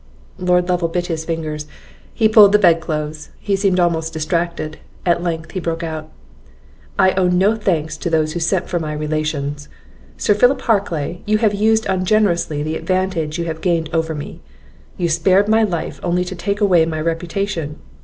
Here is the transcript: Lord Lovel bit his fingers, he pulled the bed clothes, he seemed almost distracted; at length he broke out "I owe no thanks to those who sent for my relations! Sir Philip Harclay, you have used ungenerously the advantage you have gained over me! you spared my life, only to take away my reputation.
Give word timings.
Lord 0.39 0.67
Lovel 0.67 0.87
bit 0.87 1.05
his 1.05 1.25
fingers, 1.25 1.67
he 2.11 2.27
pulled 2.27 2.53
the 2.53 2.57
bed 2.57 2.81
clothes, 2.81 3.29
he 3.37 3.55
seemed 3.55 3.79
almost 3.79 4.11
distracted; 4.13 4.79
at 5.05 5.21
length 5.21 5.51
he 5.51 5.59
broke 5.59 5.83
out 5.83 6.09
"I 6.97 7.11
owe 7.11 7.27
no 7.27 7.55
thanks 7.55 7.97
to 7.97 8.09
those 8.09 8.33
who 8.33 8.39
sent 8.39 8.67
for 8.67 8.79
my 8.79 8.93
relations! 8.93 9.69
Sir 10.17 10.33
Philip 10.33 10.61
Harclay, 10.61 11.21
you 11.27 11.37
have 11.37 11.53
used 11.53 11.85
ungenerously 11.85 12.63
the 12.63 12.77
advantage 12.77 13.37
you 13.37 13.45
have 13.45 13.61
gained 13.61 13.91
over 13.93 14.15
me! 14.15 14.39
you 14.97 15.07
spared 15.07 15.47
my 15.47 15.61
life, 15.61 15.99
only 16.01 16.25
to 16.25 16.35
take 16.35 16.61
away 16.61 16.83
my 16.87 16.99
reputation. 16.99 17.77